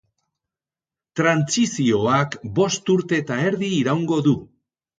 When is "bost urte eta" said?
2.57-3.41